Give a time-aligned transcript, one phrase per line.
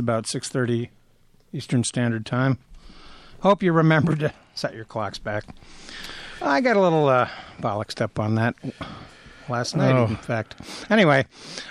[0.00, 0.88] about 6:30
[1.52, 2.58] Eastern Standard Time.
[3.40, 5.44] Hope you remember to set your clocks back.
[6.42, 7.28] I got a little uh,
[7.60, 8.54] bollocksed up on that
[9.48, 10.06] last night, Oh.
[10.06, 10.56] in fact.
[10.90, 11.26] Anyway,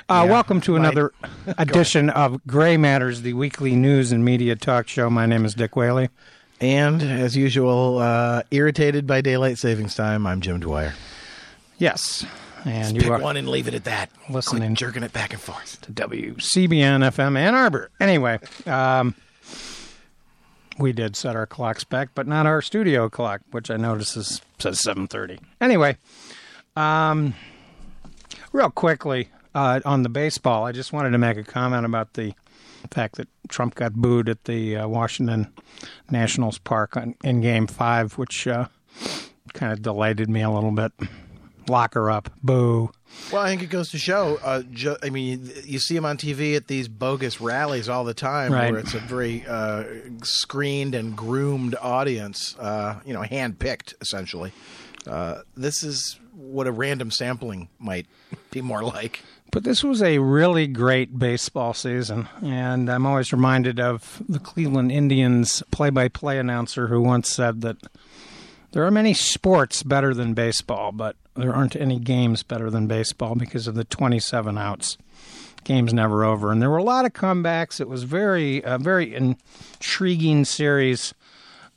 [0.10, 1.12] uh, Yeah, welcome to another
[1.58, 5.10] edition of Gray Matters, the weekly news and media talk show.
[5.10, 6.10] My name is Dick Whaley.
[6.62, 10.94] And as usual, uh, irritated by daylight savings time, I'm Jim Dwyer.
[11.78, 12.26] Yes,
[12.66, 14.10] and Pick you are one and leave it at that.
[14.30, 14.70] Listening.
[14.70, 15.80] Quit jerking it back and forth.
[15.82, 17.90] to WCBN FM Ann Arbor.
[18.00, 19.16] Anyway, um,
[20.78, 24.42] we did set our clocks back, but not our studio clock, which I notice is,
[24.58, 25.40] says 7:30.
[25.62, 25.98] Anyway,
[26.76, 27.34] um,
[28.52, 32.34] real quickly uh, on the baseball, I just wanted to make a comment about the
[32.92, 35.52] fact that Trump got booed at the uh, Washington
[36.10, 38.68] Nationals Park on, in Game Five, which uh,
[39.54, 40.92] kind of delighted me a little bit.
[41.70, 42.92] Lock her up, boo.
[43.32, 44.40] Well, I think it goes to show.
[44.44, 48.14] Uh, ju- I mean, you see him on TV at these bogus rallies all the
[48.14, 48.72] time, Right.
[48.72, 49.84] where it's a very uh,
[50.24, 52.56] screened and groomed audience.
[52.60, 54.52] Uh, you know, handpicked essentially.
[55.08, 58.06] Uh, this is what a random sampling might
[58.52, 59.22] be more like.
[59.52, 64.92] But this was a really great baseball season, and I'm always reminded of the Cleveland
[64.92, 67.78] Indians play by play announcer who once said that
[68.72, 73.36] there are many sports better than baseball, but there aren't any games better than baseball
[73.36, 74.98] because of the 27 outs.
[75.64, 76.52] Game's never over.
[76.52, 77.82] And there were a lot of comebacks.
[77.82, 81.14] It was very, a very intriguing series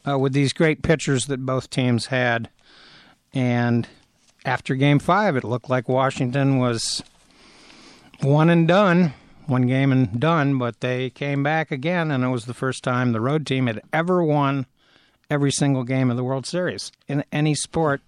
[0.08, 2.48] uh, with these great pitchers that both teams had.
[3.32, 3.88] And
[4.44, 7.02] after game five, it looked like Washington was
[8.20, 9.14] one and done,
[9.46, 13.12] one game and done, but they came back again, and it was the first time
[13.12, 14.66] the road team had ever won
[15.32, 18.02] every single game of the World Series in any sport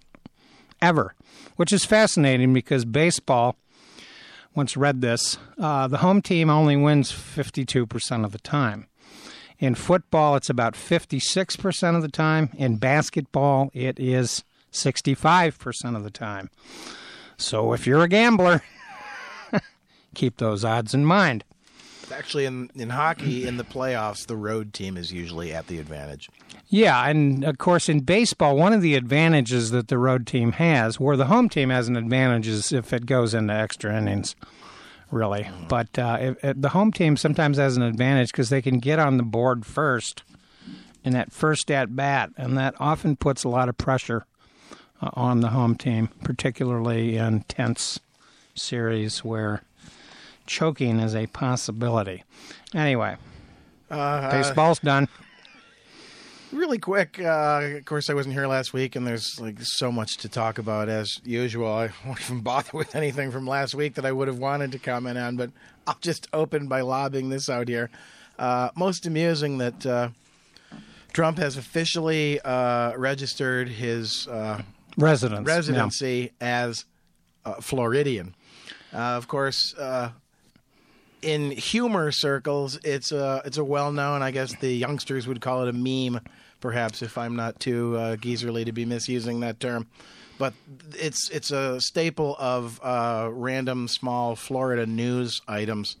[0.79, 1.15] ever,
[1.55, 3.55] which is fascinating because baseball.
[4.53, 8.87] Once read this, uh, the home team only wins 52% of the time.
[9.57, 12.51] In football, it's about 56% of the time.
[12.55, 16.51] In basketball, it is 65% of the time.
[17.37, 18.61] So if you're a gambler,
[20.15, 21.43] keep those odds in mind.
[22.11, 26.29] Actually, in in hockey, in the playoffs, the road team is usually at the advantage.
[26.67, 30.99] Yeah, and of course, in baseball, one of the advantages that the road team has,
[30.99, 34.35] where the home team has an advantage, is if it goes into extra innings,
[35.11, 35.49] really.
[35.67, 39.23] But uh, the home team sometimes has an advantage because they can get on the
[39.23, 40.23] board first
[41.03, 44.25] in that first at bat, and that often puts a lot of pressure
[45.01, 47.99] uh, on the home team, particularly in tense
[48.55, 49.61] series where
[50.45, 52.23] choking is a possibility.
[52.73, 53.15] Anyway,
[53.89, 55.07] Uh, baseball's done.
[56.51, 60.17] Really quick, uh, of course, I wasn't here last week, and there's like so much
[60.17, 61.67] to talk about as usual.
[61.67, 64.79] I won't even bother with anything from last week that I would have wanted to
[64.79, 65.51] comment on, but
[65.85, 67.89] I'll just open by lobbing this out here.
[68.39, 70.09] Uh, most amusing that uh,
[71.13, 74.61] Trump has officially uh, registered his uh,
[74.97, 75.45] Residence.
[75.47, 75.55] yeah.
[75.55, 76.85] residency as
[77.43, 78.33] uh, Floridian.
[78.93, 80.09] Uh, of course, uh,
[81.25, 84.21] in humor circles, it's a it's a well known.
[84.21, 86.21] I guess the youngsters would call it a meme,
[86.61, 89.87] perhaps if I'm not too uh, geezerly to be misusing that term.
[90.37, 90.53] But
[90.93, 95.97] it's it's a staple of uh, random small Florida news items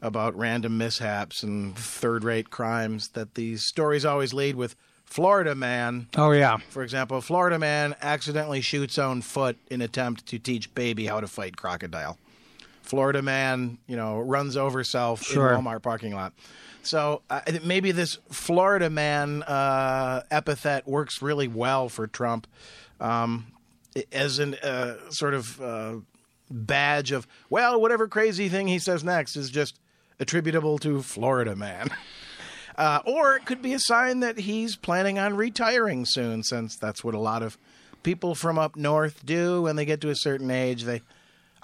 [0.00, 6.08] about random mishaps and third rate crimes that these stories always lead with Florida man
[6.16, 6.58] Oh yeah.
[6.70, 11.26] for example, Florida man accidentally shoots own foot in attempt to teach baby how to
[11.26, 12.18] fight crocodile.
[12.84, 15.52] Florida man, you know, runs over self Sure.
[15.54, 16.32] in Walmart parking lot.
[16.82, 22.46] So uh, maybe this Florida man uh, epithet works really well for Trump
[23.00, 23.46] um,
[24.12, 25.94] as an uh, sort of uh,
[26.50, 29.80] badge of well, whatever crazy thing he says next is just
[30.20, 31.88] attributable to Florida man.
[32.76, 37.04] Uh, or it could be a sign that he's planning on retiring soon, since that's
[37.04, 37.56] what a lot of
[38.02, 40.82] people from up north do when they get to a certain age.
[40.82, 41.00] They,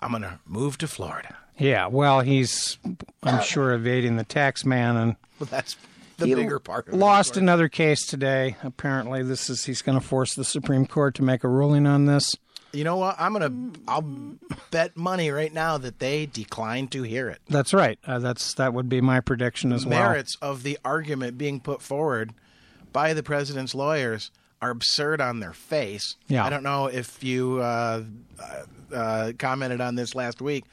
[0.00, 1.37] I'm going to move to Florida.
[1.58, 2.79] Yeah, well, he's,
[3.23, 5.76] I'm sure, evading the tax man and Well, that's
[6.17, 6.97] the he bigger part of it.
[6.97, 8.56] lost another case today.
[8.62, 12.06] Apparently, this is he's going to force the Supreme Court to make a ruling on
[12.06, 12.35] this.
[12.73, 13.17] You know what?
[13.19, 14.02] I'm going to, I'll
[14.70, 17.41] bet money right now that they decline to hear it.
[17.49, 17.99] That's right.
[18.06, 19.99] Uh, that's that would be my prediction as well.
[19.99, 22.32] merits of the argument being put forward
[22.93, 24.31] by the president's lawyers
[24.62, 26.17] are absurd on their face.
[26.29, 26.45] Yeah.
[26.45, 28.03] I don't know if you uh,
[28.43, 30.65] uh, uh, commented on this last week,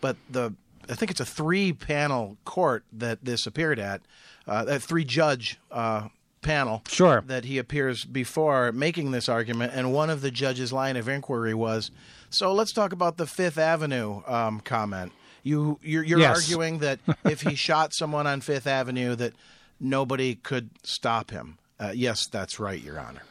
[0.00, 0.54] but the
[0.88, 4.00] I think it's a three panel court that this appeared at,
[4.48, 6.08] uh, a three judge uh,
[6.40, 6.82] panel.
[6.88, 7.22] Sure.
[7.26, 11.54] That he appears before making this argument, and one of the judge's line of inquiry
[11.54, 11.90] was,
[12.30, 15.12] "So let's talk about the Fifth Avenue um, comment."
[15.44, 16.42] You you're, you're Yes.
[16.44, 19.32] arguing that if he shot someone on Fifth Avenue, that
[19.80, 21.58] nobody could stop him.
[21.80, 23.22] Uh, yes, that's right, Your Honor.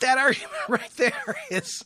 [0.00, 1.84] That argument right there is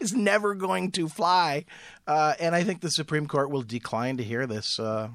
[0.00, 1.64] is never going to fly,
[2.06, 5.08] uh, and I think the Supreme Court will decline to hear this uh,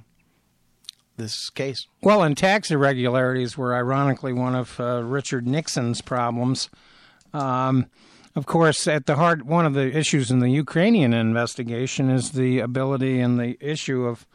[1.18, 1.88] this case.
[2.02, 6.70] Well, and tax irregularities were ironically one of uh, Richard Nixon's problems.
[7.34, 7.88] Um,
[8.36, 12.60] of course, at the heart, one of the issues in the Ukrainian investigation is the
[12.60, 14.26] ability and the issue of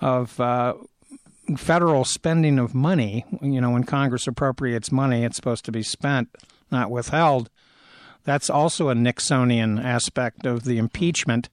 [0.00, 0.74] of uh,
[1.56, 3.24] federal spending of money.
[3.40, 6.28] You know, when Congress appropriates money, it's supposed to be spent,
[6.70, 7.50] not withheld.
[8.24, 11.48] That's also a Nixonian aspect of the impeachment.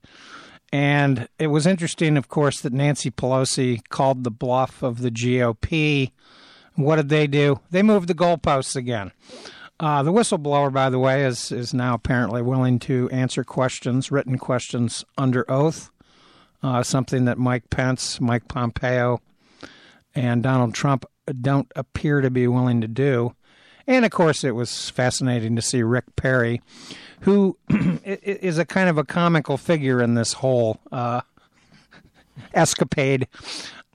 [0.73, 6.12] And it was interesting, of course, that Nancy Pelosi called the bluff of the GOP.
[6.75, 7.62] What did they do?
[7.71, 9.12] They moved the goalposts again.
[9.79, 14.38] Uh, the whistleblower, by the way, is is now apparently willing to answer questions, written
[14.38, 15.91] questions under oath.
[16.63, 19.21] Uh, something that Mike Pence, Mike Pompeo,
[20.15, 21.06] and Donald Trump
[21.41, 23.35] don't appear to be willing to do.
[23.88, 26.62] And of course, it was fascinating to see Rick Perry,
[27.22, 31.22] who is a kind of a comical figure in this whole uh,
[32.54, 33.28] escapade.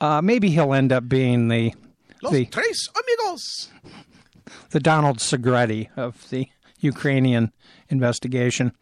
[0.01, 1.75] Uh, maybe he'll end up being the
[2.23, 3.69] Los the tres amigos.
[4.71, 6.49] the Donald Segretti of the
[6.81, 7.53] Ukrainian
[7.89, 8.73] investigation.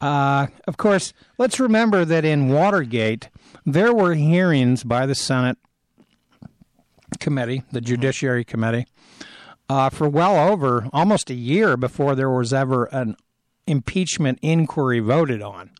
[0.00, 3.28] Uh, of course, let's remember that in Watergate,
[3.64, 5.56] there were hearings by the Senate
[7.20, 8.86] committee, the Judiciary Committee,
[9.72, 13.16] uh, for well over almost a year before there was ever an
[13.66, 15.70] impeachment inquiry voted on.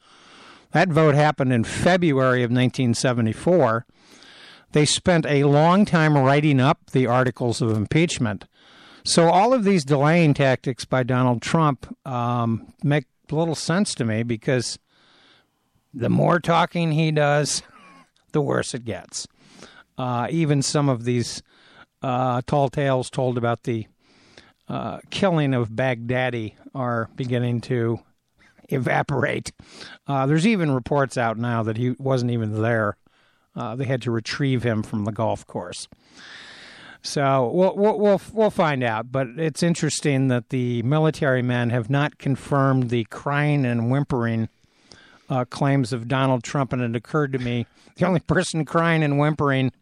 [0.71, 3.85] That vote happened in February of 1974.
[4.73, 8.47] They spent a long time writing up the articles of impeachment.
[9.05, 14.23] So all of these delaying tactics by Donald Trump um, make little sense to me
[14.23, 14.79] because
[15.93, 17.63] the more talking he does,
[18.33, 19.29] the worse it gets.
[19.99, 21.43] Uh, even some of these
[22.03, 23.87] uh, tall tales told about the
[24.69, 28.01] uh, killing of Baghdadi are beginning to
[28.69, 29.53] evaporate.
[30.07, 32.97] Uh, there's even reports out now that he wasn't even there.
[33.55, 35.89] Uh, they had to retrieve him from the golf course.
[37.03, 39.11] So we'll, we'll we'll we'll find out.
[39.11, 44.49] But it's interesting that the military men have not confirmed the crying and whimpering
[45.29, 47.67] uh, claims of Donald Trump, and it occurred to me
[47.97, 49.73] the only person crying and whimpering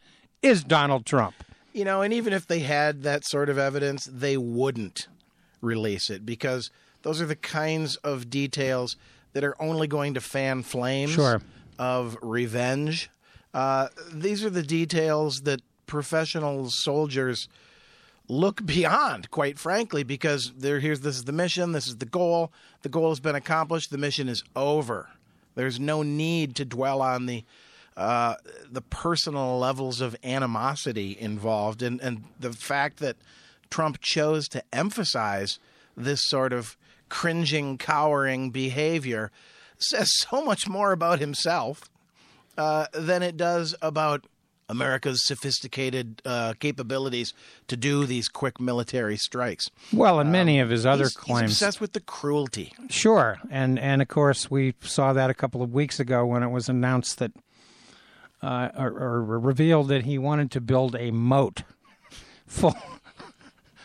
[0.42, 1.34] is Donald Trump.
[1.72, 5.06] You know, and even if they had that sort of evidence, they wouldn't
[5.60, 6.70] release it because
[7.02, 8.96] those are the kinds of details
[9.32, 11.40] that are only going to fan flames Sure.
[11.78, 13.08] of revenge.
[13.54, 17.48] Uh, these are the details that professional soldiers
[18.28, 22.52] look beyond, quite frankly, because they're here's this is the mission, this is the goal.
[22.82, 23.90] The goal has been accomplished.
[23.90, 25.08] The mission is over.
[25.56, 27.44] There's no need to dwell on the
[28.00, 28.34] uh,
[28.70, 33.16] the personal levels of animosity involved, and and the fact that
[33.70, 35.58] Trump chose to emphasize
[35.96, 36.76] this sort of
[37.08, 39.30] cringing, cowering behavior
[39.78, 41.82] says so much more about himself
[42.56, 44.26] uh, than it does about
[44.68, 47.34] America's sophisticated uh, capabilities
[47.66, 49.68] to do these quick military strikes.
[49.92, 51.52] Well, and many of his other He's, he's claims.
[51.52, 52.72] obsessed with the cruelty.
[52.88, 56.50] Sure, and and of course we saw that a couple of weeks ago when it
[56.50, 57.32] was announced that,
[58.42, 61.62] uh, or, or revealed that he wanted to build a moat
[62.46, 62.76] full,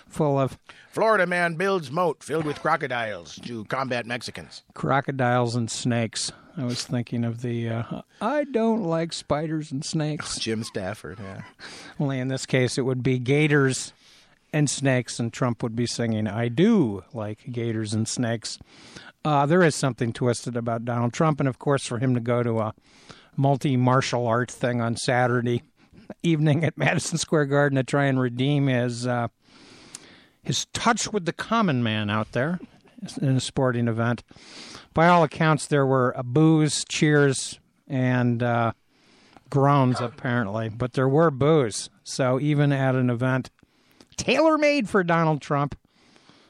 [0.08, 0.58] full of
[0.90, 4.64] Florida man builds moat filled with crocodiles to combat Mexicans.
[4.74, 6.32] crocodiles and snakes.
[6.58, 10.40] I was thinking of the uh, I don't like spiders and snakes.
[10.40, 11.42] Jim Stafford, yeah.
[12.00, 13.92] Only in this case it would be gators
[14.54, 18.58] and snakes, and Trump would be singing I do like gators and snakes.
[19.26, 22.42] Uh, there is something twisted about Donald Trump, and of course, for him to go
[22.42, 22.74] to a
[23.38, 25.64] multi martial art thing on Saturday
[26.24, 29.28] evening at Madison Square Garden to try and redeem his uh,
[30.44, 32.60] his touch with the common man out there
[33.22, 34.24] in a sporting event.
[34.94, 38.74] By all accounts, there were boos, cheers, and uh,
[39.50, 41.90] groans, apparently, but there were boos.
[42.04, 43.50] So even at an event
[44.18, 45.78] tailor made for Donald Trump,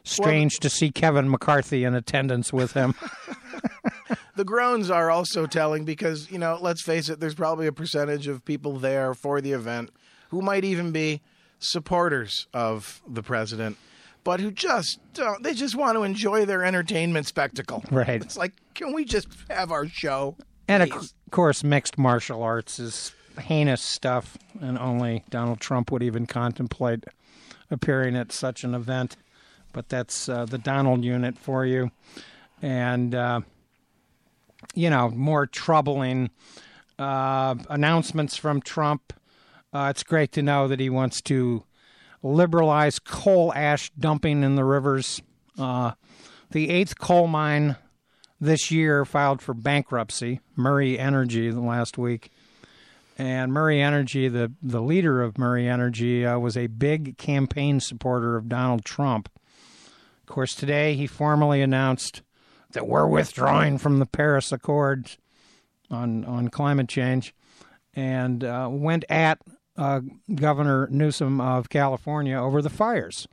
[0.03, 2.93] strange to see Kevin McCarthy in attendance with him.
[4.35, 8.27] The groans are also telling because, you know, let's face it, there's probably a percentage
[8.27, 9.91] of people there for the event
[10.29, 11.21] who might even be
[11.59, 13.77] supporters of the president,
[14.23, 17.83] but who just don't, they just want to enjoy their entertainment spectacle.
[17.89, 18.21] Right.
[18.21, 20.35] It's like, can we just have our show?
[20.67, 26.25] And of course, mixed martial arts is heinous stuff, and only Donald Trump would even
[26.25, 27.05] contemplate
[27.71, 29.15] appearing at such an event.
[29.73, 31.91] But that's uh, the Donald unit for you.
[32.61, 33.41] And, uh,
[34.73, 36.29] you know, more troubling
[36.97, 39.13] uh, announcements from Trump.
[39.73, 41.63] Uh, it's great to know that he wants to
[42.23, 45.21] liberalize coal ash dumping in the rivers.
[45.59, 45.91] Uh,
[46.51, 47.75] the eighth coal mine
[48.39, 52.31] this year filed for bankruptcy, Murray Energy, last week.
[53.17, 58.35] And Murray Energy, the, the leader of Murray Energy, uh, was a big campaign supporter
[58.35, 59.29] of Donald Trump.
[60.21, 62.23] Of course, today he formally announced
[62.75, 65.17] that we're withdrawing from the Paris Accords
[65.89, 67.33] on, on climate change
[67.95, 69.39] and uh, went at
[69.77, 70.01] uh,
[70.33, 73.27] Governor Newsom of California over the fires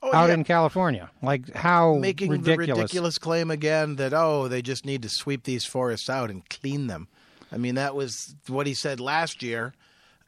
[0.00, 1.10] Oh, out yeah, in California.
[1.22, 2.66] Like, how making ridiculous.
[2.68, 6.48] the ridiculous claim again that oh they just need to sweep these forests out and
[6.48, 7.08] clean them.
[7.50, 9.74] I mean that was what he said last year,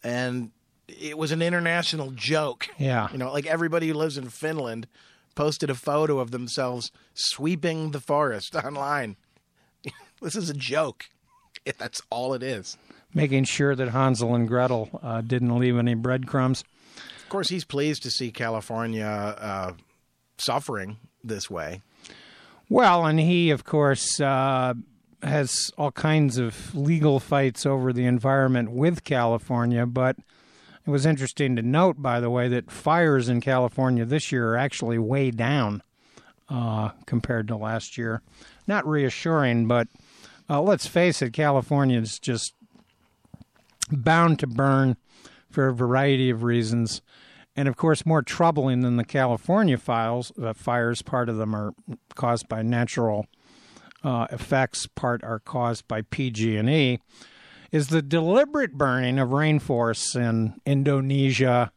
[0.03, 0.51] and
[0.89, 2.69] it was an international joke.
[2.79, 3.13] Yeah.
[3.13, 4.89] you know, like everybody who lives in Finland
[5.35, 9.17] posted a photo of themselves sweeping the forest online.
[10.21, 11.07] this is a joke.
[11.65, 12.77] If That's all it is.
[13.13, 16.65] Making sure that Hansel and Gretel uh, didn't leave any breadcrumbs.
[17.23, 19.73] Of course, he's pleased to see California uh,
[20.39, 21.83] suffering this way.
[22.69, 24.75] Well, and he, of course, uh,
[25.23, 29.87] has all kinds of legal fights over the environment with California.
[29.87, 30.17] But
[30.87, 34.57] it was interesting to note, by the way, that fires in California this year are
[34.57, 35.83] actually way down
[36.49, 38.23] uh, compared to last year.
[38.67, 39.89] Not reassuring, but
[40.49, 42.55] uh, let's face it, California is just
[43.91, 44.97] bound to burn
[45.51, 47.03] for a variety of reasons.
[47.57, 51.73] And of course, more troubling than the California files, uh, fires, part of them are
[52.15, 53.27] caused by natural
[54.03, 56.99] uh, effects, part are caused by PG&E,
[57.73, 61.73] is the deliberate burning of rainforests in Indonesia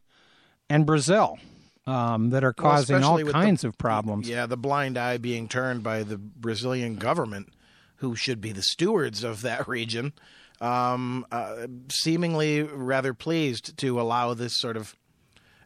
[0.69, 1.37] and Brazil
[1.85, 4.27] um, that are Well, causing all especially with the- kinds of problems.
[4.29, 7.49] Yeah, the blind eye being turned by the Brazilian government,
[7.97, 10.13] who should be the stewards of that region,
[10.61, 14.95] um, uh, seemingly rather pleased to allow this sort of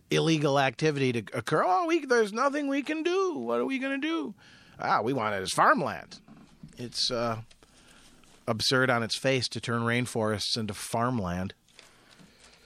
[0.09, 1.63] illegal activity to occur.
[1.65, 3.35] Oh, we, there's nothing we can do.
[3.37, 4.33] What are we going to do?
[4.79, 6.19] Ah, we want it as farmland.
[6.77, 7.41] It's uh,
[8.47, 11.53] absurd on its face to turn rainforests into farmland.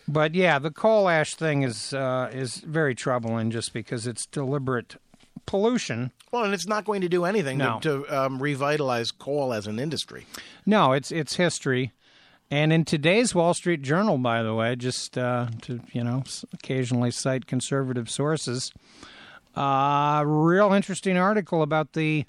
[0.07, 4.95] But yeah, the coal ash thing is uh, is very troubling just because it's deliberate
[5.45, 6.11] pollution.
[6.31, 7.79] Well, and it's not going to do anything No.
[7.81, 10.25] to, to um, revitalize coal as an industry.
[10.65, 11.91] No, it's it's history.
[12.50, 16.23] And in today's Wall Street Journal, by the way, just uh, to you know
[16.53, 18.71] occasionally cite conservative sources,
[19.55, 22.25] uh, real interesting article about the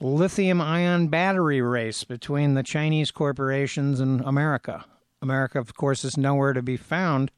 [0.00, 4.84] lithium-ion battery race between the Chinese corporations and America.
[5.22, 7.30] America, of course, is nowhere to be found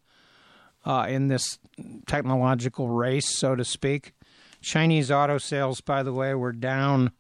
[0.85, 1.59] uh, in this
[2.07, 4.13] technological race, so to speak.
[4.61, 7.13] Chinese auto sales, by the way, were down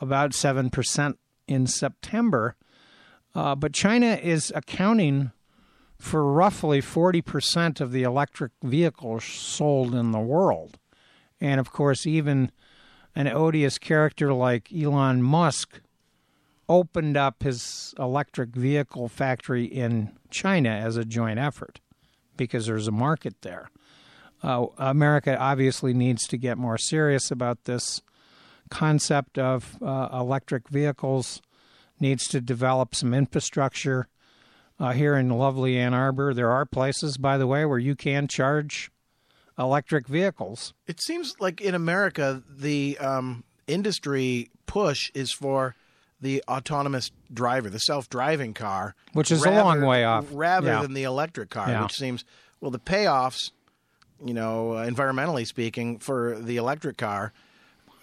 [0.00, 2.56] about seven percent in September.
[3.34, 5.32] Uh, but China is accounting
[5.98, 10.78] for roughly 40% of the electric vehicles sold in the world.
[11.40, 12.50] And of course, even
[13.14, 15.80] an odious character like Elon Musk
[16.68, 21.80] opened up his electric vehicle factory in China as a joint effort
[22.36, 23.70] because there's a market there.
[24.42, 28.00] Uh, America obviously needs to get more serious about this
[28.70, 31.42] concept of uh, electric vehicles
[32.00, 34.08] needs to develop some infrastructure.
[34.80, 38.26] Uh, here in lovely Ann Arbor, there are places, by the way, where you can
[38.26, 38.90] charge
[39.62, 40.74] electric vehicles.
[40.86, 45.74] It seems like in America, the um, industry push is for
[46.20, 50.26] the autonomous driver, the self-driving car, Which is a long way off.
[50.30, 50.82] rather Yeah.
[50.82, 51.68] than the electric car.
[51.68, 51.82] Yeah.
[51.82, 52.24] Which seems
[52.60, 53.50] well, the payoffs,
[54.24, 57.32] you know, uh, environmentally speaking, for the electric car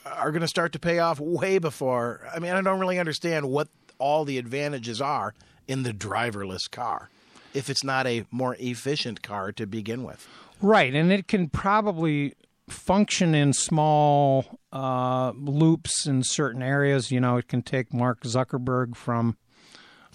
[0.05, 2.27] are going to start to pay off way before.
[2.33, 5.33] I mean, I don't really understand what all the advantages are
[5.67, 7.09] in the driverless car
[7.53, 10.27] if it's not a more efficient car to begin with.
[10.61, 12.33] Right, and it can probably
[12.69, 17.11] function in small uh, loops in certain areas.
[17.11, 19.37] You know, it can take Mark Zuckerberg from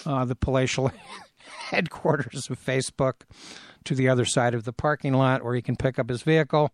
[0.07, 0.91] uh, the palatial
[1.71, 3.23] headquarters of Facebook
[3.85, 6.73] to the other side of the parking lot where he can pick up his vehicle.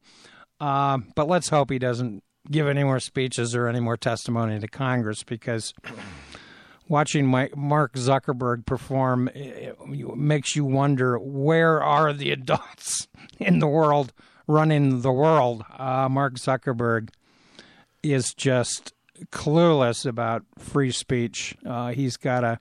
[0.60, 4.68] Uh, but let's hope he doesn't give any more speeches or any more testimony to
[4.68, 5.74] Congress because
[6.90, 13.68] watching my, Mark Zuckerberg perform eh, makes you wonder where are the adults in the
[13.68, 14.12] world
[14.46, 15.64] running the world.
[15.78, 17.10] Uh, Mark Zuckerberg
[18.02, 18.92] is just
[19.26, 21.56] clueless about free speech.
[21.64, 22.58] Uh, he's got a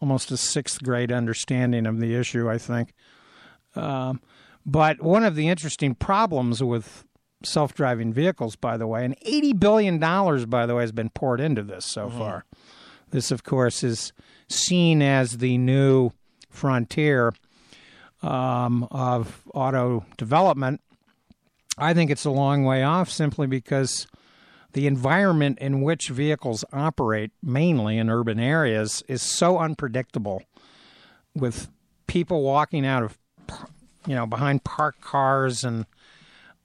[0.00, 2.94] almost a sixth grade understanding of the issue, I think.
[3.74, 4.20] Um,
[4.64, 7.04] but one of the interesting problems with
[7.42, 11.40] self-driving vehicles, by the way, and eighty billion dollars, by the way, has been poured
[11.40, 12.44] into this so far.
[13.10, 14.12] This, of course, is
[14.48, 16.10] seen as the new
[16.50, 17.32] frontier
[18.22, 20.80] um, of auto development.
[21.76, 24.06] I think it's a long way off simply because
[24.72, 30.42] the environment in which vehicles operate, mainly in urban areas, is so unpredictable
[31.34, 31.68] with
[32.06, 33.18] people walking out of,
[34.06, 35.86] you know, behind parked cars and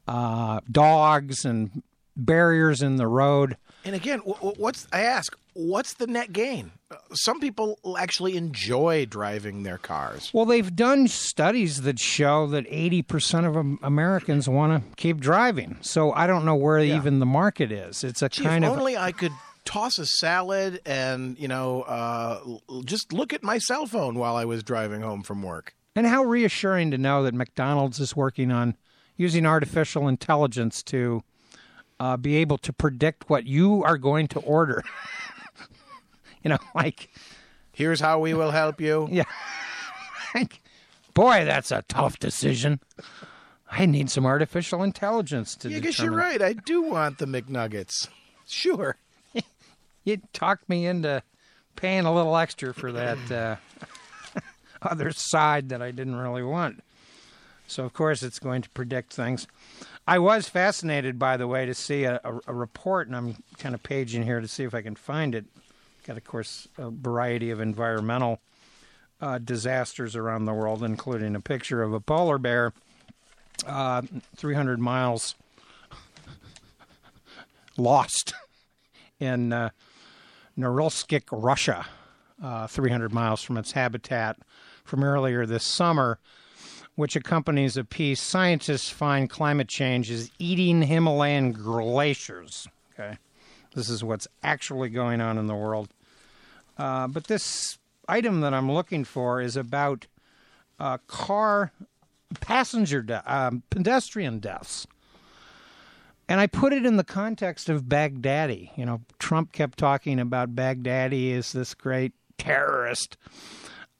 [0.08, 1.84] uh, dogs and
[2.16, 3.58] barriers in the road.
[3.86, 6.72] And again, what's I ask, what's the net gain?
[7.14, 10.32] Some people actually enjoy driving their cars.
[10.34, 15.78] Well, they've done studies that show that 80% of Americans want to keep driving.
[15.82, 16.96] So I don't know where yeah.
[16.96, 18.04] even the market is.
[18.04, 19.34] It's a Gee, kind if of only I could
[19.66, 22.40] toss a salad and, you know, uh,
[22.86, 25.76] just look at my cell phone while I was driving home from work.
[25.96, 28.76] And how reassuring to know that McDonald's is working on
[29.16, 31.24] using artificial intelligence to
[32.00, 34.84] uh, be able to predict what you are going to order.
[36.44, 37.10] you know, like
[37.72, 39.08] here's how we will help you.
[40.36, 40.46] Yeah.
[41.14, 42.80] Boy, that's a tough decision.
[43.70, 45.70] I need some artificial intelligence to.
[45.70, 46.42] Yeah, I guess you're right.
[46.42, 48.08] I do want the McNuggets.
[48.48, 48.98] Sure.
[50.04, 51.22] you talked me into
[51.76, 53.56] paying a little extra for that uh,
[54.82, 56.84] other side that I didn't really want.
[57.68, 59.48] So of course it's going to predict things.
[60.06, 63.74] I was fascinated, by the way, to see a, a, a report, and I'm kind
[63.74, 65.46] of paging here to see if I can find it.
[66.06, 68.42] Got, of course, a variety of environmental
[69.22, 72.74] uh, disasters around the world, including a picture of a polar bear
[73.66, 74.02] uh,
[74.36, 75.36] 300 miles
[77.78, 78.34] lost
[79.20, 79.70] in uh,
[80.58, 81.86] Norilsk, Russia,
[82.44, 84.38] uh, 300 miles from its habitat
[84.84, 86.20] from earlier this summer
[86.96, 92.68] which accompanies a piece, scientists find climate change is eating Himalayan glaciers.
[92.94, 93.18] Okay,
[93.76, 95.90] this is what's actually going on in the world.
[96.78, 97.78] Uh, but this
[98.08, 100.08] item that I'm looking for is about
[100.80, 101.72] uh, car
[102.40, 104.88] passenger de- um, pedestrian deaths.
[106.30, 108.72] And I put it in the context of Baghdadi.
[108.78, 113.18] You know, Trump kept talking about Baghdadi as this great terrorist.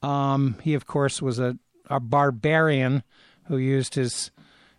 [0.02, 3.02] Um, he, of course, was a a barbarian
[3.46, 4.30] who used his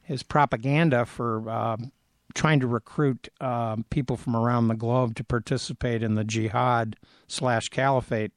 [0.02, 1.78] his propaganda for uh,
[2.36, 6.96] trying to recruit uh, people from around the globe to participate in the jihad
[7.28, 8.32] slash caliphate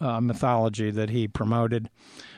[0.00, 1.90] uh, mythology that he promoted.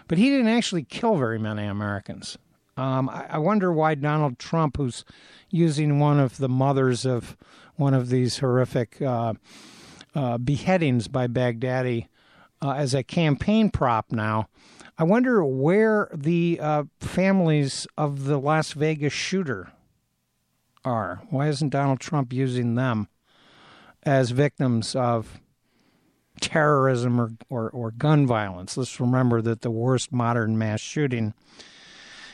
[0.08, 2.36] But he didn't actually kill very many Americans.
[2.76, 5.04] Um, I, I, wonder why Donald Trump, who's
[5.48, 7.36] using one of the mothers of
[7.76, 9.34] one of these horrific uh,
[10.14, 12.08] uh, beheadings by Baghdadi
[12.60, 14.48] uh, as a campaign prop now,
[14.96, 19.72] I wonder where the uh, families of the Las Vegas shooter
[20.84, 21.22] are.
[21.30, 23.08] Why isn't Donald Trump using them
[24.04, 25.40] as victims of
[26.40, 28.76] terrorism or, or, or gun violence?
[28.76, 31.34] Let's remember that the worst modern mass shooting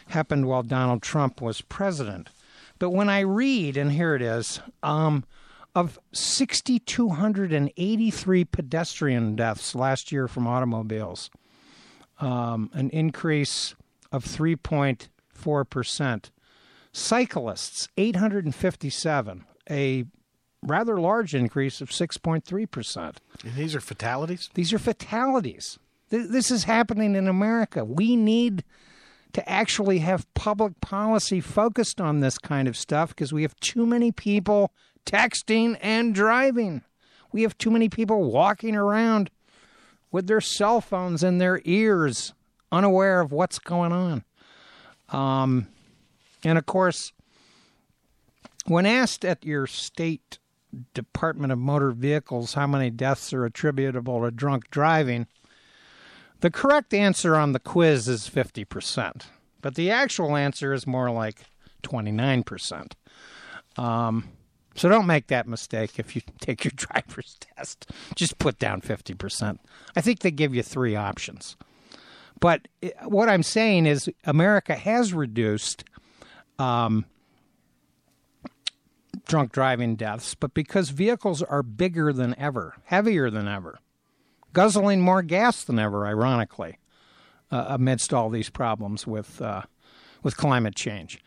[0.09, 2.29] happened while Donald Trump was president.
[2.79, 5.25] But when I read, and here it is, um,
[5.75, 11.31] of 6,283 pedestrian deaths last year from automobiles,
[12.21, 13.75] um, an increase
[14.13, 16.31] of 3.4%.
[16.93, 20.05] Cyclists, 857, a
[20.63, 23.17] rather large increase of 6.3%.
[23.45, 24.51] And these are fatalities?
[24.55, 25.79] These are fatalities.
[26.11, 27.85] This is happening in America.
[27.85, 28.65] We need
[29.33, 33.87] to actually have public policy focused on this kind of stuff because we have too
[33.87, 34.73] many people
[35.07, 36.83] texting and driving.
[37.33, 39.31] We have too many people walking around
[40.11, 42.35] with their cell phones in their ears,
[42.73, 44.25] unaware of what's going on.
[45.11, 45.69] Um,
[46.45, 47.13] and of course,
[48.67, 50.39] when asked at your state
[50.95, 55.27] Department of Motor Vehicles how many deaths are attributable to drunk driving,
[56.41, 59.23] the correct answer on the quiz is 50%,
[59.61, 61.43] but the actual answer is more like
[61.83, 62.93] 29%.
[63.77, 64.29] Um,
[64.75, 67.91] so don't make that mistake if you take your driver's test.
[68.15, 69.59] Just put down 50%.
[69.97, 71.57] I think they give you three options.
[72.41, 72.69] But
[73.05, 75.85] what I'm saying is America has reduced
[76.59, 77.05] um,
[79.27, 83.79] drunk driving deaths, but because vehicles are bigger than ever, heavier than ever,
[84.55, 86.79] guzzling more gas than ever, ironically,
[87.51, 89.63] uh, amidst all these problems with, uh,
[90.23, 91.23] with climate change.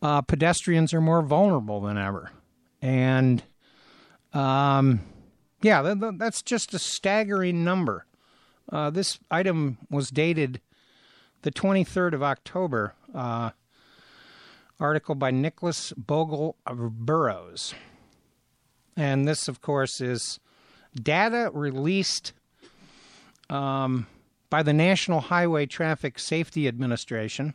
[0.00, 2.32] Uh, pedestrians are more vulnerable than ever.
[2.82, 3.42] And
[4.34, 5.00] um,
[5.62, 8.04] yeah, that's just a staggering number.
[8.70, 10.60] Uh, this item was dated
[11.42, 12.94] the 23rd of October.
[13.14, 13.50] Uh,
[14.82, 17.74] article by Nicholas Bogel of Burroughs.
[18.96, 20.40] And this, of course, is
[20.94, 22.32] data released
[23.48, 24.06] um,
[24.50, 27.54] by the National Highway Traffic Safety Administration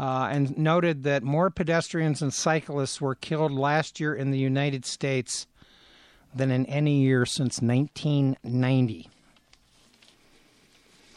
[0.00, 4.86] uh, and noted that more pedestrians and cyclists were killed last year in the United
[4.86, 5.46] States
[6.34, 9.10] than in any year since 1990.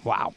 [0.03, 0.33] Wow.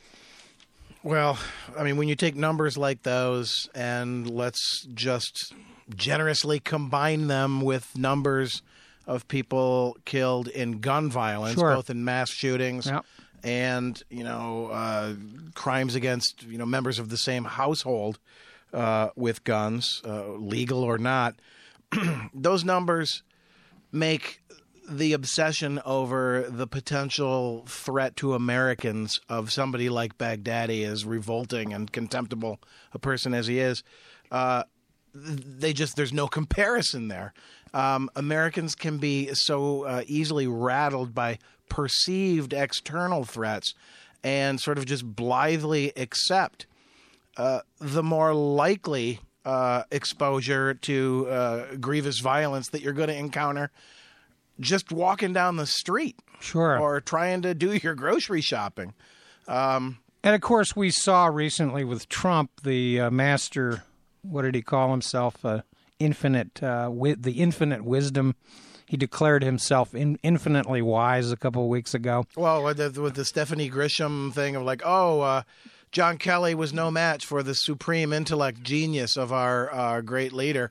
[1.02, 1.38] Well,
[1.76, 5.52] I mean, when you take numbers like those and let's just
[5.94, 8.62] generously combine them with numbers
[9.08, 11.74] of people killed in gun violence, Sure.
[11.74, 13.04] both in mass shootings Yep.
[13.42, 15.14] And you know uh,
[15.54, 18.18] crimes against you know members of the same household
[18.72, 21.36] uh, with guns, uh, legal or not.
[22.34, 23.22] those numbers
[23.92, 24.42] make
[24.88, 31.90] the obsession over the potential threat to Americans of somebody like Baghdadi, as revolting and
[31.90, 32.60] contemptible
[32.92, 33.82] a person as he is,
[34.30, 34.64] uh,
[35.14, 37.32] they just there's no comparison there.
[37.74, 43.74] Um, Americans can be so uh, easily rattled by perceived external threats
[44.24, 46.66] and sort of just blithely accept
[47.36, 53.70] uh, the more likely uh, exposure to uh, grievous violence that you're going to encounter
[54.58, 56.78] just walking down the street Sure.
[56.78, 58.94] or trying to do your grocery shopping.
[59.46, 63.84] And of course, we saw recently with Trump the uh, master.
[64.22, 65.44] What did he call himself?
[65.98, 68.34] Infinite, uh, wi- the infinite wisdom.
[68.86, 72.24] He declared himself in, infinitely wise a couple of weeks ago.
[72.36, 75.42] Well, with the, with the Stephanie Grisham thing of like, oh, uh,
[75.90, 80.70] John Kelly was no match for the supreme intellect genius of our uh, great leader.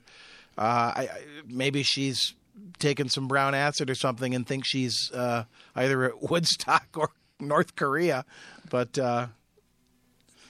[0.56, 2.34] Uh, I, I, maybe she's
[2.78, 7.10] taken some brown acid or something and thinks she's uh, either at Woodstock or
[7.40, 8.24] North Korea.
[8.70, 9.26] But uh,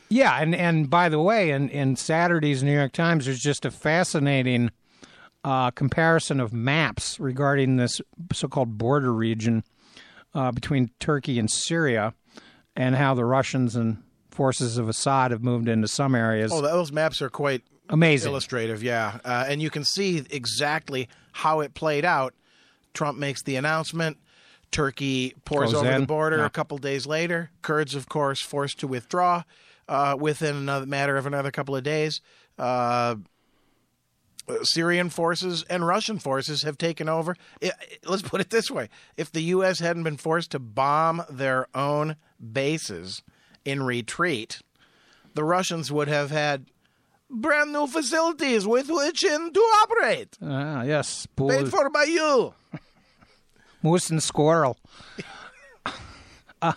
[0.09, 3.71] Yeah, and and by the way, in in Saturday's New York Times, there's just a
[3.71, 4.71] fascinating
[5.45, 8.01] uh, comparison of maps regarding this
[8.33, 9.65] so-called border region
[10.35, 12.15] uh, between Turkey and Syria,
[12.77, 16.53] and how the Russians and forces of Assad have moved into some areas.
[16.53, 18.31] oh, those maps are quite Amazing.
[18.31, 19.19] illustrative, yeah.
[19.25, 22.35] Uh, and you can see exactly how it played out.
[22.93, 24.19] Trump makes the announcement.
[24.71, 26.01] Turkey pours Goes over in.
[26.03, 26.47] the border Yeah.
[26.47, 27.51] a couple days later.
[27.63, 29.43] Kurds, of course, forced to withdraw
[29.89, 32.21] uh, within another matter of another couple of days.
[32.59, 33.17] Uh,
[34.63, 37.37] Syrian forces and Russian forces have taken over.
[37.63, 39.81] I- I- let's put it this way: if the U.S.
[39.81, 42.15] hadn't been forced to bomb their own
[42.53, 43.23] bases
[43.65, 44.61] in retreat,
[45.35, 46.67] the Russians would have had
[47.29, 50.37] brand new facilities with which in to operate.
[50.41, 52.55] Ah, yes, Paid for by you.
[53.83, 54.79] moose and squirrel.
[56.63, 56.73] uh,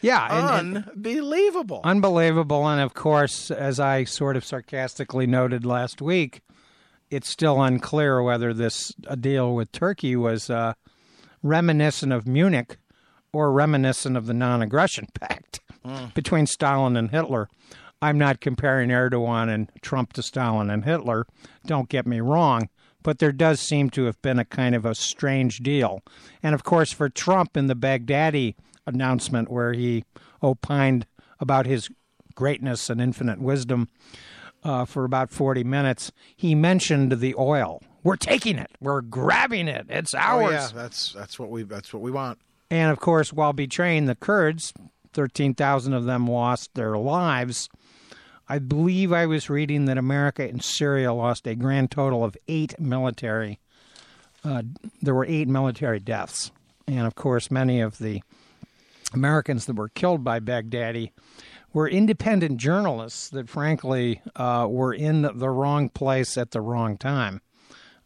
[0.00, 1.80] yeah, and- and- Unbelievable.
[1.84, 2.66] Unbelievable.
[2.68, 6.40] And of course, as I sort of sarcastically noted last week,
[7.10, 10.74] it's still unclear whether this uh, deal with Turkey was uh,
[11.42, 12.78] reminiscent of Munich
[13.32, 15.60] or reminiscent of the non aggression pact
[16.14, 17.48] between Stalin and Hitler.
[18.02, 21.26] I'm not comparing Erdogan and Trump to Stalin and Hitler.
[21.66, 22.68] Don't get me wrong.
[23.02, 26.00] But there does seem to have been a kind of a strange deal.
[26.42, 30.04] And of course, for Trump in the Baghdadi announcement, where he
[30.42, 31.06] opined
[31.40, 31.88] about his
[32.34, 33.88] greatness and infinite wisdom
[34.62, 37.82] uh, for about 40 minutes, he mentioned the oil.
[38.02, 38.70] We're taking it.
[38.80, 39.86] We're grabbing it.
[39.88, 40.52] It's oh ours.
[40.52, 42.38] yeah, that's that's what we that's what we want.
[42.70, 44.72] And of course, while betraying the Kurds,
[45.12, 47.68] 13,000 of them lost their lives.
[48.48, 52.78] I believe I was reading that America and Syria lost a grand total of eight
[52.78, 53.58] military.
[54.44, 54.62] Uh,
[55.02, 56.52] there were eight military deaths.
[56.86, 58.22] And of course, many of the
[59.14, 61.10] Americans that were killed by Baghdadi
[61.72, 67.40] were independent journalists that, frankly, uh, were in the wrong place at the wrong time.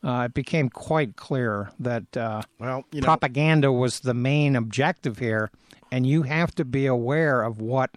[0.02, 5.18] Uh, it became quite clear that uh, Well, you know, propaganda was the main objective
[5.18, 5.50] here,
[5.92, 7.90] and you have to be aware of what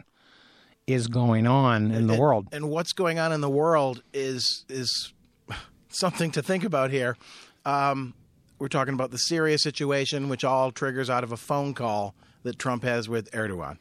[0.85, 2.49] is going on in the world.
[2.51, 5.13] and what's going on in the world is is
[5.87, 7.15] something to think about here.
[7.63, 8.13] Um,
[8.59, 12.59] we're talking about the Syria situation, which all triggers out of a phone call that
[12.59, 13.77] Trump has with Erdogan.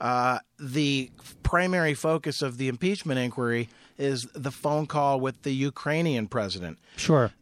[0.00, 1.10] Uh, the
[1.42, 6.78] primary focus of the impeachment inquiry is the phone call with the Ukrainian president.
[6.96, 7.32] Sure.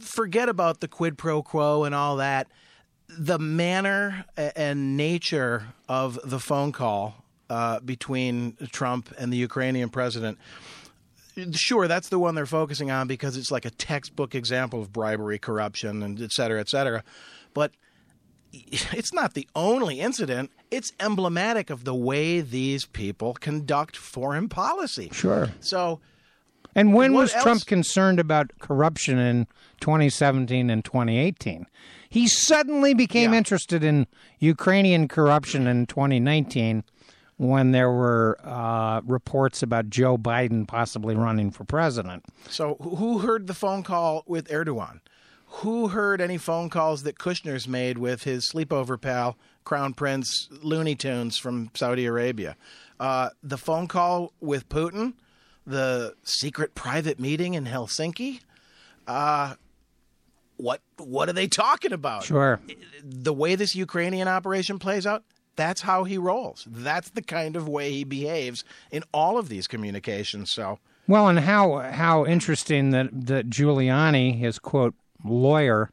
[0.00, 2.46] Forget about the quid pro quo and all that.
[3.08, 10.38] The manner and nature of the phone call uh, between Trump and the Ukrainian president
[11.52, 15.38] sure that's the one they're focusing on because it's like a textbook example of bribery
[15.38, 17.04] corruption and et cetera et cetera
[17.52, 17.72] but
[18.92, 25.08] it's not the only incident it's emblematic of the way these people conduct foreign policy
[25.12, 25.50] Sure.
[25.60, 26.00] so
[26.74, 27.42] And when was else?
[27.42, 29.46] Trump concerned about corruption in
[29.80, 31.66] 2017 and 2018?
[32.10, 33.38] He suddenly became Yeah.
[33.38, 34.06] interested in
[34.38, 36.84] Ukrainian corruption in 2019
[37.38, 42.24] when there were uh, reports about Joe Biden possibly running for president.
[42.48, 45.00] So, who- who heard the phone call with Erdogan?
[45.46, 50.94] Who heard any phone calls that Kushner's made with his sleepover pal, Crown Prince Looney
[50.94, 52.56] Tunes from Saudi Arabia?
[52.98, 55.14] Uh, the phone call with Putin,
[55.66, 58.40] the secret private meeting in Helsinki.
[59.06, 59.54] Uh,
[60.56, 62.24] what what are they talking about?
[62.24, 62.60] Sure.
[63.02, 65.22] the way this Ukrainian operation plays out,
[65.54, 66.66] that's how he rolls.
[66.68, 70.50] That's the kind of way he behaves in all of these communications.
[70.52, 75.90] So, Well, and how how interesting that that Giuliani, his quote lawyer,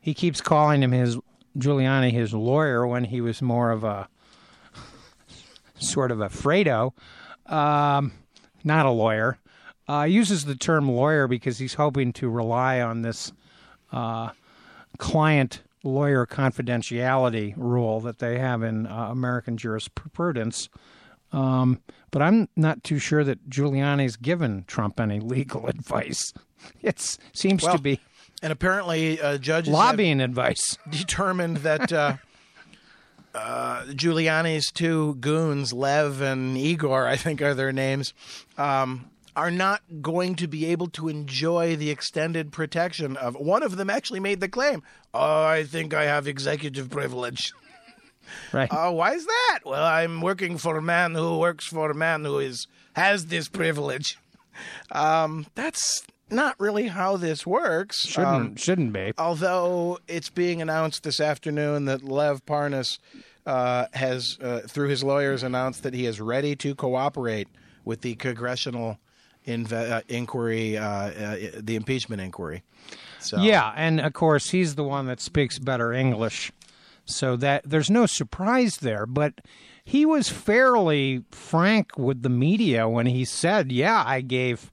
[0.00, 1.18] he keeps calling him his
[1.58, 4.08] Giuliani his lawyer when he was more of a
[5.78, 6.92] sort of a Fredo,
[7.46, 8.12] um,
[8.64, 9.38] not a lawyer.
[9.88, 13.32] Uh, uses the term lawyer because he's hoping to rely on this
[13.90, 14.30] uh,
[14.98, 20.68] client lawyer confidentiality rule that they have in uh, American jurisprudence.
[21.32, 26.32] Um, but I'm not too sure that Giuliani's given Trump any legal advice.
[26.80, 28.00] It seems Well, to be
[28.42, 30.76] and apparently, uh, judges lobbying advice.
[30.90, 32.16] determined that uh,
[33.34, 38.12] uh, Giuliani's two goons, Lev and Igor, I think are their names,
[38.58, 43.36] um, are not going to be able to enjoy the extended protection of.
[43.36, 44.82] One of them actually made the claim,
[45.14, 47.52] "Oh, I think I have executive privilege."
[48.52, 48.68] Right.
[48.70, 49.58] Oh, why is that?
[49.64, 53.48] Well, I'm working for a man who works for a man who is has this
[53.48, 54.16] privilege.
[54.90, 58.00] Um, that's not really how this works.
[58.08, 59.12] shouldn't Um, shouldn't be.
[59.18, 62.98] although it's being announced this afternoon that Lev Parnas
[63.46, 67.48] uh, has, uh, through his lawyers, announced that he is ready to cooperate
[67.84, 68.98] with the congressional
[69.46, 72.62] inve- uh, inquiry, uh, uh, the impeachment inquiry.
[73.18, 76.52] So, Yeah, and of course he's the one that speaks better English,
[77.04, 79.06] so that there's no surprise there.
[79.06, 79.40] But
[79.84, 84.70] he was fairly frank with the media when he said, "Yeah, I gave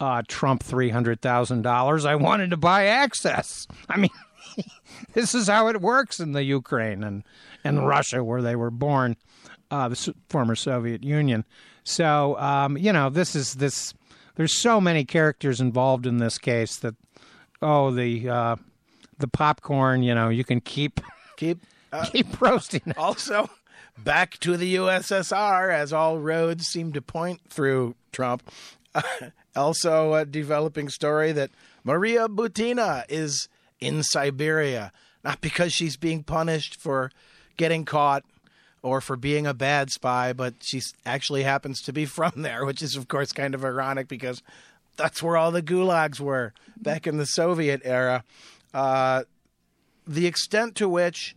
[0.00, 2.04] uh, Trump three hundred thousand dollars.
[2.04, 4.10] I wanted to buy access." I mean,
[5.14, 7.24] this is how it works in the Ukraine and
[7.64, 9.16] and Russia, where they were born,
[9.70, 11.44] uh, the former Soviet Union.
[11.84, 13.94] So um, you know, this is this.
[14.36, 16.94] There's so many characters involved in this case that
[17.62, 18.56] oh the uh,
[19.18, 20.02] the popcorn.
[20.02, 21.00] You know, you can keep
[21.36, 21.58] keep.
[21.92, 22.98] Uh, keep roasting it.
[22.98, 23.48] also,
[23.96, 28.42] back to the USSR, as all roads seem to point through Trump.
[29.56, 31.50] Also, a developing story that
[31.84, 33.48] Maria Butina is
[33.80, 34.92] in Siberia,
[35.24, 37.10] not because she's being punished for
[37.56, 38.24] getting caught
[38.82, 42.82] or for being a bad spy, but she actually happens to be from there, which
[42.82, 44.42] is, of course, kind of ironic because
[44.96, 48.24] that's where all the gulags were back in the Soviet era.
[48.72, 49.24] Uh,
[50.06, 51.34] the extent to which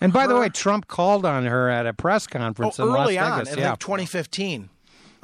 [0.00, 3.16] And by the way, Trump called on her at a press conference in oh, early
[3.16, 3.52] Las on Vegas.
[3.54, 3.70] in yeah.
[3.70, 4.70] like 2015,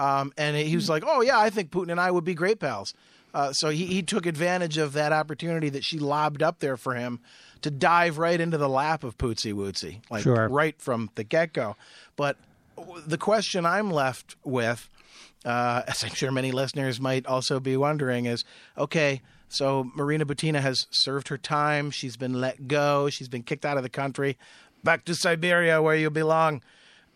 [0.01, 2.59] um, and he was like, "Oh yeah, I think Putin and I would be great
[2.61, 2.95] pals."
[3.33, 6.95] Uh, so he, he took advantage of that opportunity that she lobbed up there for
[6.95, 7.21] him
[7.63, 10.49] to dive right into the lap of Pootsy Wootsy, like Sure.
[10.49, 11.77] right from the get go.
[12.17, 12.37] But
[13.07, 14.89] the question I'm left with,
[15.45, 18.45] uh, as I'm sure many listeners might also be wondering, is
[18.77, 19.21] okay.
[19.49, 21.91] So Marina Butina has served her time.
[21.91, 23.11] She's been let go.
[23.11, 24.39] She's been kicked out of the country.
[24.83, 26.63] Back to Siberia, where you belong.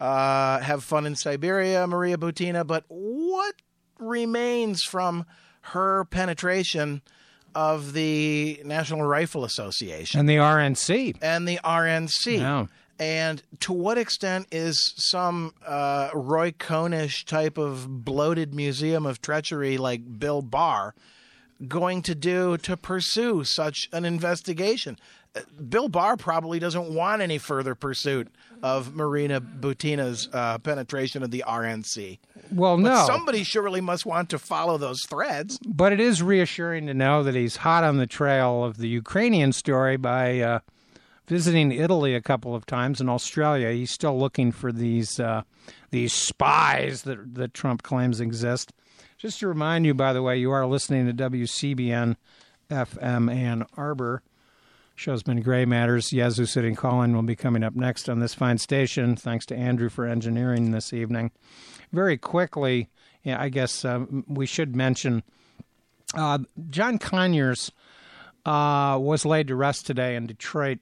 [0.01, 2.67] Uh, have fun in Siberia, Maria Butina.
[2.67, 3.55] But what
[3.99, 5.25] remains from
[5.63, 7.01] her penetration
[7.55, 10.21] of the National Rifle Association?
[10.21, 11.17] and the RNC.
[11.23, 12.39] and the RNC.
[12.39, 12.67] Yeah.
[12.99, 19.79] And to what extent is some uh, Roy Cohnish type of bloated museum of treachery
[19.79, 20.95] like Bill Barr
[21.67, 24.97] going to do to pursue such an investigation?
[25.69, 28.29] Bill Barr probably doesn't want any further pursuit
[28.63, 32.19] of Marina Butina's uh, penetration of the RNC.
[32.53, 35.59] Well, no, Somebody surely must want to follow those threads.
[35.67, 39.53] but it is reassuring to know that he's hot on the trail of the Ukrainian
[39.53, 40.59] story by uh,
[41.27, 43.73] visiting Italy a couple of times and Australia.
[43.73, 45.43] He's still looking for these uh,
[45.91, 48.73] these spies that that Trump claims exist.
[49.19, 52.17] Just to remind you, by the way, you are listening to WCBN
[52.71, 54.23] FM Ann Arbor.
[54.97, 56.13] Show's been Gray Matters.
[56.13, 59.17] Yazoo City Colin will be coming up next on this fine station.
[59.17, 61.33] Thanks to Andrew for engineering this evening.
[61.93, 62.89] Very quickly,
[63.25, 65.25] yeah, I guess uh, we should mention
[66.15, 66.39] uh,
[66.71, 67.73] John Conyers
[68.47, 70.79] uh, was laid to rest today in Detroit.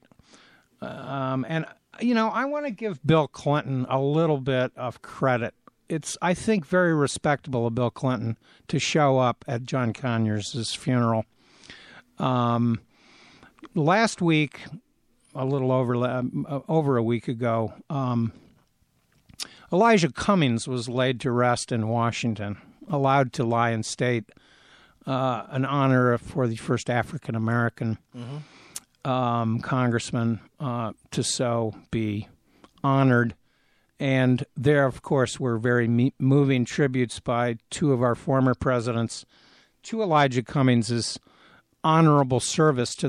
[0.79, 1.65] Um, and,
[1.99, 5.55] you know, I want to give Bill Clinton a little bit of credit.
[5.89, 11.25] it's I think very respectable of Bill Clinton to show up at John Conyers' funeral.
[12.17, 12.81] Um,
[13.75, 14.61] last week,
[15.35, 16.23] a little over uh,
[16.67, 18.31] over a week ago, um,
[19.71, 24.25] Elijah Cummings was laid to rest in Washington, allowed to lie in state.
[25.05, 29.09] Uh, an honor for the first African American mm-hmm.
[29.09, 32.29] um, congressman uh, to so be
[32.83, 33.35] honored.
[33.99, 39.25] And there, of course, were very me- moving tributes by two of our former presidents
[39.83, 41.19] to Elijah Cummings'
[41.83, 43.01] honorable service to